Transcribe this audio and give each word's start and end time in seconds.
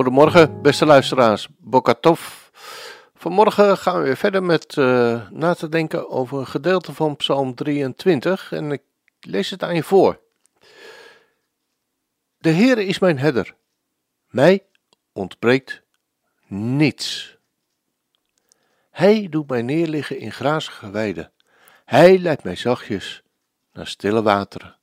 Goedemorgen, 0.00 0.62
beste 0.62 0.86
luisteraars. 0.86 1.48
Bokatov. 1.58 2.48
Vanmorgen 3.14 3.78
gaan 3.78 3.98
we 3.98 4.02
weer 4.02 4.16
verder 4.16 4.42
met 4.42 4.76
uh, 4.76 5.30
na 5.30 5.54
te 5.54 5.68
denken 5.68 6.10
over 6.10 6.38
een 6.38 6.46
gedeelte 6.46 6.94
van 6.94 7.16
Psalm 7.16 7.54
23 7.54 8.52
en 8.52 8.72
ik 8.72 8.82
lees 9.20 9.50
het 9.50 9.62
aan 9.62 9.74
je 9.74 9.82
voor. 9.82 10.20
De 12.38 12.50
Heere 12.50 12.84
is 12.84 12.98
mijn 12.98 13.18
herder. 13.18 13.54
Mij 14.28 14.64
ontbreekt 15.12 15.82
niets. 16.46 17.36
Hij 18.90 19.26
doet 19.30 19.48
mij 19.48 19.62
neerliggen 19.62 20.18
in 20.18 20.32
grazige 20.32 20.90
weiden. 20.90 21.32
Hij 21.84 22.18
leidt 22.18 22.44
mij 22.44 22.56
zachtjes 22.56 23.22
naar 23.72 23.86
stille 23.86 24.22
wateren. 24.22 24.76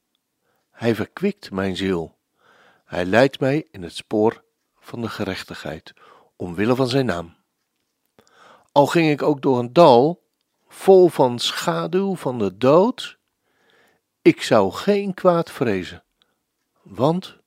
Hij 0.72 0.96
verkwikt 0.96 1.52
mijn 1.52 1.76
ziel. 1.76 2.18
Hij 2.86 3.06
leidt 3.06 3.40
mij 3.40 3.68
in 3.72 3.84
het 3.84 3.96
spoor 3.96 4.46
van 4.88 5.02
de 5.02 5.10
gerechtigheid, 5.10 5.94
omwille 6.36 6.76
van 6.76 6.88
zijn 6.88 7.06
naam. 7.06 7.36
Al 8.72 8.88
ging 8.88 9.12
ik 9.12 9.22
ook 9.22 9.42
door 9.42 9.60
een 9.60 9.74
dal, 9.74 10.24
vol 10.68 11.08
van 11.08 11.40
schaduw 11.40 12.16
van 12.16 12.40
de 12.40 12.58
dood, 12.58 13.18
ik 14.22 14.42
zou 14.42 14.72
geen 14.72 15.14
kwaad 15.14 15.52
vrezen, 15.52 16.04
want 16.82 17.38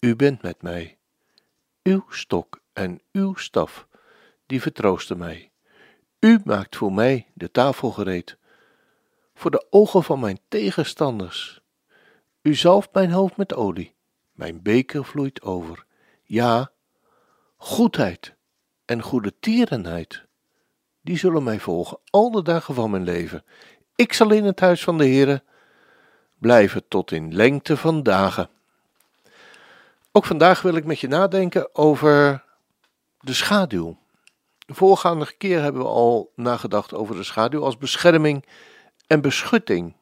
u 0.00 0.16
bent 0.16 0.42
met 0.42 0.62
mij. 0.62 0.98
Uw 1.82 2.04
stok 2.08 2.60
en 2.72 3.00
uw 3.12 3.34
staf, 3.34 3.86
die 4.46 4.62
vertroosten 4.62 5.18
mij. 5.18 5.50
U 6.20 6.40
maakt 6.44 6.76
voor 6.76 6.92
mij 6.92 7.30
de 7.34 7.50
tafel 7.50 7.90
gereed, 7.90 8.36
voor 9.34 9.50
de 9.50 9.66
ogen 9.70 10.02
van 10.02 10.20
mijn 10.20 10.40
tegenstanders. 10.48 11.60
U 12.42 12.54
zalft 12.54 12.92
mijn 12.92 13.10
hoofd 13.10 13.36
met 13.36 13.54
olie, 13.54 13.94
mijn 14.32 14.62
beker 14.62 15.04
vloeit 15.04 15.42
over. 15.42 15.85
Ja, 16.28 16.70
goedheid 17.56 18.34
en 18.84 19.02
goede 19.02 19.38
tierenheid, 19.40 20.24
die 21.00 21.18
zullen 21.18 21.42
mij 21.42 21.60
volgen 21.60 21.98
al 22.10 22.30
de 22.30 22.42
dagen 22.42 22.74
van 22.74 22.90
mijn 22.90 23.02
leven. 23.02 23.44
Ik 23.94 24.12
zal 24.12 24.30
in 24.30 24.44
het 24.44 24.60
huis 24.60 24.84
van 24.84 24.98
de 24.98 25.04
Heere 25.04 25.42
blijven 26.38 26.88
tot 26.88 27.12
in 27.12 27.34
lengte 27.34 27.76
van 27.76 28.02
dagen. 28.02 28.48
Ook 30.12 30.24
vandaag 30.24 30.62
wil 30.62 30.74
ik 30.74 30.84
met 30.84 31.00
je 31.00 31.08
nadenken 31.08 31.74
over 31.74 32.44
de 33.20 33.34
schaduw. 33.34 33.98
De 34.58 34.74
voorgaande 34.74 35.36
keer 35.36 35.62
hebben 35.62 35.82
we 35.82 35.88
al 35.88 36.32
nagedacht 36.34 36.94
over 36.94 37.16
de 37.16 37.22
schaduw 37.22 37.62
als 37.62 37.78
bescherming 37.78 38.44
en 39.06 39.20
beschutting. 39.20 39.96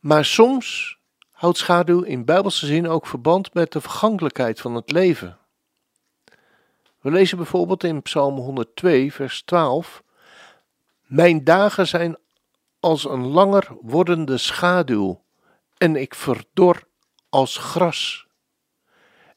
Maar 0.00 0.24
soms 0.24 0.98
houdt 1.42 1.58
schaduw 1.58 2.02
in 2.02 2.24
bijbelse 2.24 2.66
zin 2.66 2.88
ook 2.88 3.06
verband 3.06 3.54
met 3.54 3.72
de 3.72 3.80
vergankelijkheid 3.80 4.60
van 4.60 4.74
het 4.74 4.92
leven. 4.92 5.38
We 7.00 7.10
lezen 7.10 7.36
bijvoorbeeld 7.36 7.84
in 7.84 8.02
Psalm 8.02 8.36
102, 8.36 9.12
vers 9.12 9.42
12: 9.42 10.02
Mijn 11.06 11.44
dagen 11.44 11.86
zijn 11.86 12.16
als 12.80 13.04
een 13.04 13.26
langer 13.26 13.68
wordende 13.80 14.38
schaduw, 14.38 15.24
en 15.76 15.96
ik 15.96 16.14
verdor 16.14 16.82
als 17.28 17.56
gras. 17.56 18.26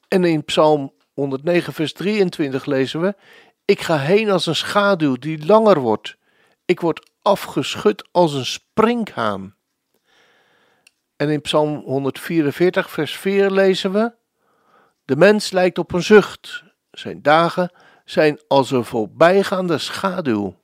En 0.08 0.24
in 0.24 0.44
Psalm 0.44 0.92
109, 1.12 1.72
vers 1.72 1.92
23 1.92 2.64
lezen 2.64 3.00
we: 3.00 3.14
Ik 3.64 3.80
ga 3.80 3.98
heen 3.98 4.30
als 4.30 4.46
een 4.46 4.56
schaduw 4.56 5.16
die 5.16 5.46
langer 5.46 5.80
wordt. 5.80 6.16
Ik 6.64 6.80
word 6.80 7.10
afgeschud 7.22 8.08
als 8.12 8.32
een 8.32 8.46
sprinkhaan. 8.46 9.55
En 11.16 11.28
in 11.28 11.40
Psalm 11.40 11.82
144, 11.84 12.90
vers 12.90 13.16
4 13.16 13.50
lezen 13.50 13.92
we: 13.92 14.12
De 15.04 15.16
mens 15.16 15.50
lijkt 15.50 15.78
op 15.78 15.92
een 15.92 16.02
zucht. 16.02 16.64
Zijn 16.90 17.22
dagen 17.22 17.70
zijn 18.04 18.40
als 18.48 18.70
een 18.70 18.84
voorbijgaande 18.84 19.78
schaduw. 19.78 20.54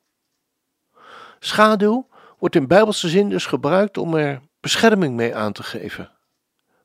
Schaduw 1.38 2.08
wordt 2.38 2.54
in 2.54 2.66
bijbelse 2.66 3.08
zin 3.08 3.28
dus 3.28 3.46
gebruikt 3.46 3.96
om 3.96 4.14
er 4.14 4.40
bescherming 4.60 5.16
mee 5.16 5.36
aan 5.36 5.52
te 5.52 5.62
geven, 5.62 6.10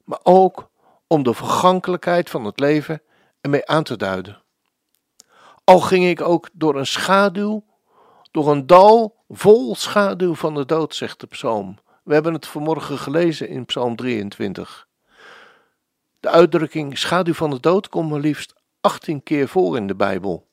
maar 0.03 0.19
ook 0.23 0.69
om 1.07 1.23
de 1.23 1.33
vergankelijkheid 1.33 2.29
van 2.29 2.45
het 2.45 2.59
leven 2.59 3.01
ermee 3.41 3.67
aan 3.67 3.83
te 3.83 3.97
duiden. 3.97 4.41
Al 5.63 5.79
ging 5.79 6.05
ik 6.05 6.21
ook 6.21 6.49
door 6.53 6.75
een 6.75 6.85
schaduw, 6.85 7.65
door 8.31 8.51
een 8.51 8.67
dal 8.67 9.23
vol 9.29 9.75
schaduw 9.75 10.35
van 10.35 10.53
de 10.53 10.65
dood, 10.65 10.95
zegt 10.95 11.19
de 11.19 11.27
psalm. 11.27 11.77
We 12.07 12.13
hebben 12.13 12.33
het 12.33 12.47
vanmorgen 12.47 12.97
gelezen 12.97 13.47
in 13.49 13.65
Psalm 13.65 13.95
23. 13.95 14.87
De 16.19 16.29
uitdrukking 16.29 16.97
schaduw 16.97 17.33
van 17.33 17.49
de 17.49 17.59
dood 17.59 17.89
komt 17.89 18.09
maar 18.09 18.19
liefst 18.19 18.53
18 18.81 19.23
keer 19.23 19.47
voor 19.47 19.77
in 19.77 19.87
de 19.87 19.95
Bijbel. 19.95 20.47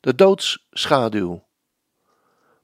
De 0.00 0.14
doodsschaduw. 0.14 1.44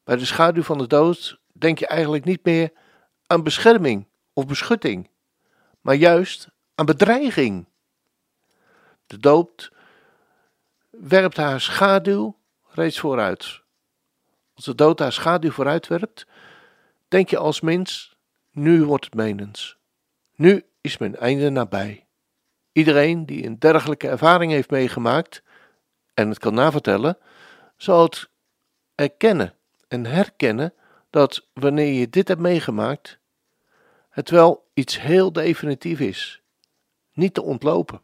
Bij 0.04 0.16
de 0.16 0.24
schaduw 0.24 0.62
van 0.62 0.78
de 0.78 0.86
dood 0.86 1.40
denk 1.52 1.78
je 1.78 1.86
eigenlijk 1.86 2.24
niet 2.24 2.44
meer 2.44 2.72
aan 3.26 3.42
bescherming 3.42 4.06
of 4.32 4.46
beschutting, 4.46 5.10
maar 5.80 5.94
juist 5.94 6.48
aan 6.74 6.86
bedreiging. 6.86 7.66
De 9.06 9.18
dood 9.18 9.72
werpt 10.90 11.36
haar 11.36 11.60
schaduw 11.60 12.36
reeds 12.68 12.98
vooruit. 13.00 13.60
Als 14.54 14.64
de 14.64 14.74
dood 14.74 14.98
haar 14.98 15.12
schaduw 15.12 15.50
vooruit 15.50 15.86
werpt, 15.86 16.26
denk 17.08 17.30
je 17.30 17.38
als 17.38 17.60
mens: 17.60 18.13
nu 18.54 18.84
wordt 18.84 19.04
het 19.04 19.14
menens. 19.14 19.76
Nu 20.34 20.64
is 20.80 20.98
mijn 20.98 21.16
einde 21.16 21.50
nabij. 21.50 22.06
Iedereen 22.72 23.26
die 23.26 23.46
een 23.46 23.58
dergelijke 23.58 24.08
ervaring 24.08 24.52
heeft 24.52 24.70
meegemaakt 24.70 25.42
en 26.14 26.28
het 26.28 26.38
kan 26.38 26.54
navertellen, 26.54 27.18
zal 27.76 28.02
het 28.02 28.28
erkennen 28.94 29.54
en 29.88 30.06
herkennen 30.06 30.74
dat 31.10 31.46
wanneer 31.52 31.92
je 31.92 32.08
dit 32.08 32.28
hebt 32.28 32.40
meegemaakt, 32.40 33.18
het 34.10 34.30
wel 34.30 34.68
iets 34.74 35.00
heel 35.00 35.32
definitief 35.32 36.00
is, 36.00 36.42
niet 37.12 37.34
te 37.34 37.42
ontlopen. 37.42 38.00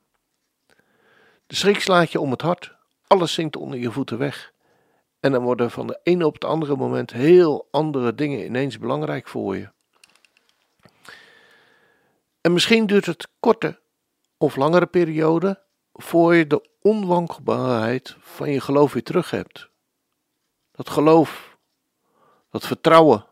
De 1.47 1.55
schrik 1.55 1.81
slaat 1.81 2.13
je 2.13 2.21
om 2.21 2.31
het 2.31 2.43
hart, 2.43 2.77
alles 3.07 3.33
zinkt 3.33 3.57
onder 3.57 3.79
je 3.79 3.91
voeten 3.91 4.19
weg. 4.19 4.53
En 5.21 5.33
dan 5.33 5.43
worden 5.43 5.71
van 5.71 5.87
de 5.87 6.01
ene 6.03 6.27
op 6.27 6.35
het 6.35 6.45
andere 6.45 6.77
moment 6.77 7.13
heel 7.13 7.69
andere 7.71 8.15
dingen 8.15 8.45
ineens 8.45 8.79
belangrijk 8.79 9.29
voor 9.29 9.57
je. 9.57 9.71
En 12.41 12.53
misschien 12.53 12.87
duurt 12.87 13.07
het 13.07 13.29
korte 13.41 13.81
of 14.37 14.57
langere 14.57 14.87
periode 14.87 15.63
voor 15.93 16.35
je 16.35 16.47
de 16.47 16.69
onwankelbaarheid 16.81 18.17
van 18.21 18.51
je 18.51 18.61
geloof 18.61 18.93
weer 18.93 19.03
terug 19.03 19.31
hebt. 19.31 19.69
Dat 20.73 20.91
geloof, 20.91 21.59
dat 22.51 22.67
vertrouwen, 22.67 23.27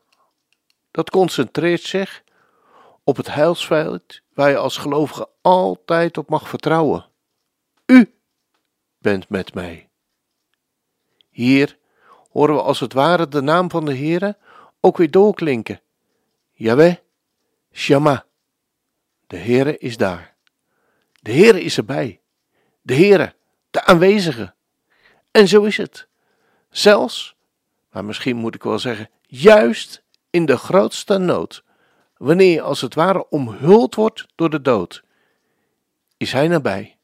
dat 0.90 1.10
concentreert 1.10 1.82
zich 1.82 2.22
op 3.04 3.16
het 3.16 3.34
heilsveld 3.34 4.20
waar 4.34 4.50
je 4.50 4.56
als 4.56 4.76
gelovige 4.76 5.28
altijd 5.40 6.18
op 6.18 6.28
mag 6.28 6.48
vertrouwen. 6.48 7.06
U 7.86 8.14
bent 8.98 9.28
met 9.28 9.54
mij. 9.54 9.88
Hier 11.30 11.78
horen 12.30 12.54
we 12.54 12.62
als 12.62 12.80
het 12.80 12.92
ware 12.92 13.28
de 13.28 13.40
naam 13.40 13.70
van 13.70 13.84
de 13.84 13.96
Heere 13.96 14.36
ook 14.80 14.96
weer 14.96 15.10
doorklinken. 15.10 15.80
Yahweh, 16.52 16.96
Shama. 17.72 18.27
De 19.28 19.36
Heere 19.36 19.78
is 19.78 19.96
daar. 19.96 20.36
De 21.20 21.32
Heere 21.32 21.62
is 21.62 21.76
erbij. 21.76 22.20
De 22.82 22.94
Heere, 22.94 23.34
de 23.70 23.84
aanwezige. 23.84 24.54
En 25.30 25.48
zo 25.48 25.62
is 25.62 25.76
het. 25.76 26.08
Zelfs, 26.70 27.36
maar 27.90 28.04
misschien 28.04 28.36
moet 28.36 28.54
ik 28.54 28.62
wel 28.62 28.78
zeggen, 28.78 29.10
juist 29.22 30.02
in 30.30 30.46
de 30.46 30.56
grootste 30.56 31.18
nood, 31.18 31.64
wanneer 32.16 32.52
je 32.52 32.60
als 32.60 32.80
het 32.80 32.94
ware 32.94 33.28
omhuld 33.28 33.94
wordt 33.94 34.26
door 34.34 34.50
de 34.50 34.62
dood, 34.62 35.04
is 36.16 36.32
Hij 36.32 36.48
nabij. 36.48 36.98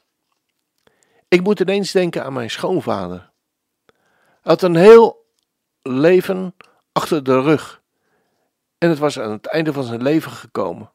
Ik 1.29 1.43
moet 1.43 1.61
ineens 1.61 1.93
denken 1.93 2.25
aan 2.25 2.32
mijn 2.32 2.50
schoonvader. 2.50 3.31
Hij 3.87 4.53
had 4.53 4.62
een 4.62 4.77
heel 4.77 5.27
leven 5.82 6.55
achter 6.93 7.25
de 7.25 7.41
rug 7.41 7.82
en 8.79 8.88
het 8.88 8.99
was 8.99 9.19
aan 9.19 9.31
het 9.31 9.47
einde 9.47 9.73
van 9.73 9.85
zijn 9.85 10.03
leven 10.03 10.31
gekomen. 10.31 10.93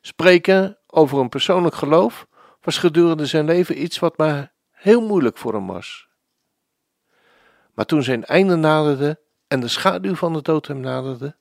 Spreken 0.00 0.78
over 0.86 1.18
een 1.18 1.28
persoonlijk 1.28 1.74
geloof 1.74 2.26
was 2.60 2.78
gedurende 2.78 3.26
zijn 3.26 3.44
leven 3.44 3.82
iets 3.82 3.98
wat 3.98 4.16
maar 4.16 4.52
heel 4.70 5.00
moeilijk 5.00 5.38
voor 5.38 5.54
hem 5.54 5.66
was. 5.66 6.08
Maar 7.74 7.86
toen 7.86 8.02
zijn 8.02 8.24
einde 8.24 8.56
naderde 8.56 9.20
en 9.46 9.60
de 9.60 9.68
schaduw 9.68 10.14
van 10.14 10.32
de 10.32 10.42
dood 10.42 10.66
hem 10.66 10.80
naderde, 10.80 11.36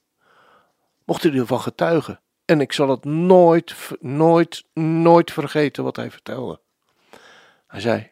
mocht 1.06 1.24
hij 1.24 1.34
ervan 1.34 1.60
getuigen. 1.60 2.22
En 2.46 2.62
ik 2.62 2.74
zal 2.74 2.90
het 2.90 3.04
nooit, 3.04 3.76
nooit, 4.00 4.66
nooit 4.74 5.32
vergeten 5.32 5.84
wat 5.84 5.96
hij 5.96 6.12
vertelde. 6.12 6.62
Hij 7.68 7.80
zei: 7.80 8.12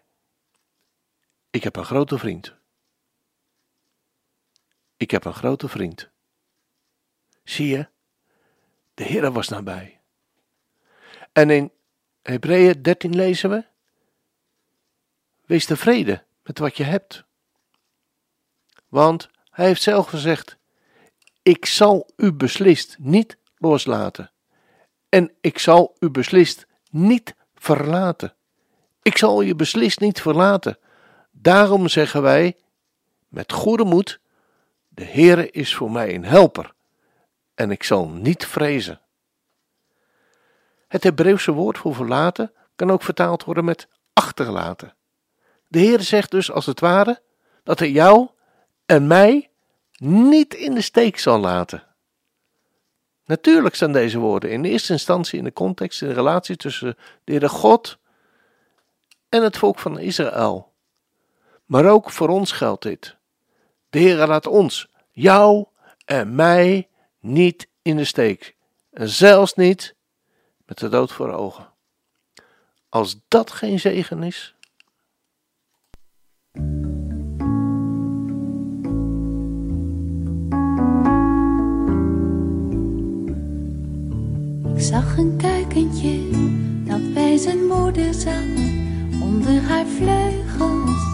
Ik 1.49 1.63
heb 1.63 1.75
een 1.75 1.85
grote 1.85 2.17
vriend. 2.17 2.55
Ik 4.97 5.11
heb 5.11 5.25
een 5.25 5.33
grote 5.33 5.67
vriend. 5.67 6.09
Zie 7.43 7.67
je, 7.67 7.87
de 8.93 9.03
Heer 9.03 9.31
was 9.31 9.47
nabij. 9.47 9.94
En 11.35 11.49
in 11.49 11.71
Hebreeën 12.21 12.81
13 12.81 13.15
lezen 13.15 13.49
we: 13.49 13.65
Wees 15.45 15.65
tevreden 15.65 16.23
met 16.43 16.59
wat 16.59 16.77
je 16.77 16.83
hebt. 16.83 17.23
Want 18.87 19.29
hij 19.49 19.65
heeft 19.65 19.81
zelf 19.81 20.07
gezegd: 20.07 20.57
Ik 21.43 21.65
zal 21.65 22.09
u 22.17 22.33
beslist 22.33 22.95
niet 22.99 23.37
loslaten. 23.57 24.31
En 25.09 25.31
ik 25.41 25.59
zal 25.59 25.95
u 25.99 26.09
beslist 26.09 26.65
niet 26.89 27.35
verlaten. 27.55 28.33
Ik 29.01 29.17
zal 29.17 29.41
je 29.41 29.55
beslist 29.55 29.99
niet 29.99 30.21
verlaten. 30.21 30.77
Daarom 31.31 31.87
zeggen 31.87 32.21
wij 32.21 32.57
met 33.27 33.51
goede 33.51 33.83
moed: 33.83 34.19
De 34.87 35.05
Heere 35.05 35.51
is 35.51 35.75
voor 35.75 35.91
mij 35.91 36.15
een 36.15 36.25
helper 36.25 36.73
en 37.53 37.71
ik 37.71 37.83
zal 37.83 38.09
niet 38.09 38.45
vrezen. 38.45 38.99
Het 40.95 41.03
Hebreeuwse 41.03 41.51
woord 41.51 41.77
voor 41.77 41.95
verlaten 41.95 42.51
kan 42.75 42.91
ook 42.91 43.03
vertaald 43.03 43.43
worden 43.43 43.65
met 43.65 43.87
achterlaten. 44.13 44.93
De 45.67 45.79
Heer 45.79 46.01
zegt 46.01 46.31
dus 46.31 46.51
als 46.51 46.65
het 46.65 46.79
ware 46.79 47.21
dat 47.63 47.79
hij 47.79 47.91
jou 47.91 48.29
en 48.85 49.07
mij 49.07 49.49
niet 49.97 50.53
in 50.53 50.73
de 50.73 50.81
steek 50.81 51.19
zal 51.19 51.39
laten. 51.39 51.83
Natuurlijk 53.25 53.75
staan 53.75 53.91
deze 53.91 54.19
woorden 54.19 54.51
in 54.51 54.65
eerste 54.65 54.91
instantie 54.91 55.37
in 55.37 55.43
de 55.43 55.53
context, 55.53 56.01
in 56.01 56.07
de 56.07 56.13
relatie 56.13 56.55
tussen 56.55 56.97
de 57.23 57.31
Heere 57.31 57.49
God 57.49 57.97
en 59.29 59.43
het 59.43 59.57
volk 59.57 59.79
van 59.79 59.99
Israël. 59.99 60.73
Maar 61.65 61.85
ook 61.85 62.11
voor 62.11 62.29
ons 62.29 62.51
geldt 62.51 62.83
dit. 62.83 63.15
De 63.89 63.99
Heer 63.99 64.27
laat 64.27 64.47
ons, 64.47 64.87
jou 65.11 65.65
en 66.05 66.35
mij 66.35 66.89
niet 67.19 67.67
in 67.81 67.97
de 67.97 68.05
steek. 68.05 68.55
En 68.91 69.09
zelfs 69.09 69.53
niet 69.53 69.94
met 70.65 70.77
de 70.77 70.89
dood 70.89 71.11
voor 71.11 71.31
ogen. 71.31 71.73
Als 72.89 73.19
dat 73.27 73.51
geen 73.51 73.79
zegen 73.79 74.23
is. 74.23 74.55
Ik 84.75 84.81
zag 84.81 85.17
een 85.17 85.37
kuikentje 85.37 86.29
dat 86.85 87.13
bij 87.13 87.37
zijn 87.37 87.65
moeder 87.67 88.13
zat, 88.13 88.57
onder 89.21 89.61
haar 89.61 89.85
vleugels, 89.85 91.13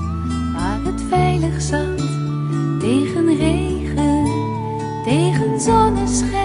waar 0.53 0.83
het 0.83 1.01
veilig 1.01 1.62
zat, 1.62 1.98
tegen 2.80 3.38
regen, 3.38 4.25
tegen 5.03 5.62
zonneschijn. 5.62 6.40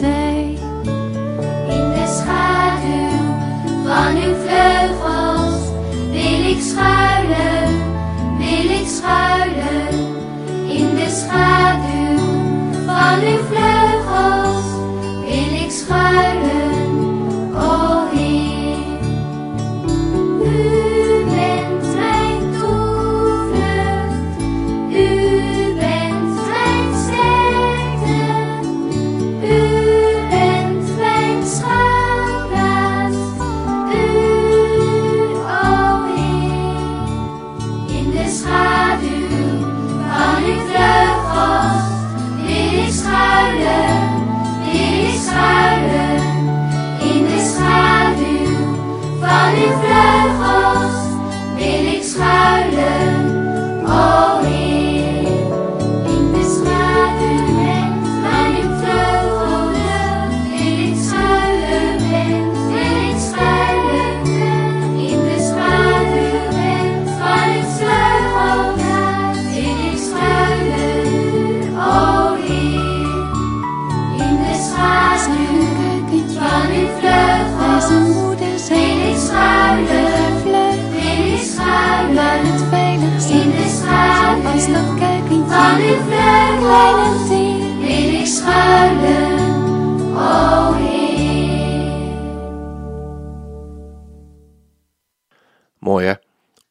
Bij 0.00 0.31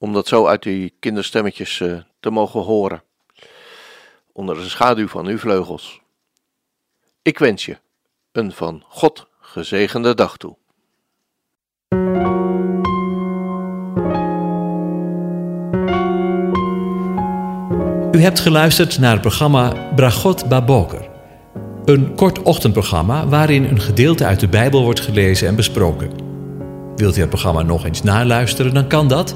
om 0.01 0.13
dat 0.13 0.27
zo 0.27 0.48
uit 0.48 0.63
die 0.63 0.93
kinderstemmetjes 1.00 1.79
eh, 1.81 1.98
te 2.20 2.29
mogen 2.29 2.62
horen. 2.62 3.03
Onder 4.31 4.55
de 4.55 4.70
schaduw 4.70 5.08
van 5.08 5.25
uw 5.25 5.38
vleugels. 5.38 6.01
Ik 7.22 7.39
wens 7.39 7.65
je 7.65 7.77
een 8.31 8.51
van 8.51 8.84
God 8.88 9.27
gezegende 9.39 10.15
dag 10.15 10.38
toe. 10.38 10.55
U 18.12 18.22
hebt 18.22 18.39
geluisterd 18.39 19.00
naar 19.00 19.12
het 19.12 19.22
programma 19.22 19.91
Bragot 19.96 20.50
Baboker. 20.50 21.10
Een 21.86 22.15
kort 22.15 22.41
ochtendprogramma 22.41 23.27
waarin 23.27 23.63
een 23.63 23.81
gedeelte 23.81 24.25
uit 24.25 24.39
de 24.39 24.48
Bijbel 24.48 24.84
wordt 24.84 25.00
gelezen 25.00 25.48
en 25.48 25.55
besproken. 25.55 26.12
Wilt 26.96 27.17
u 27.17 27.20
het 27.20 27.29
programma 27.29 27.62
nog 27.62 27.86
eens 27.86 28.03
naluisteren, 28.03 28.74
dan 28.74 28.88
kan 28.88 29.08
dat. 29.08 29.36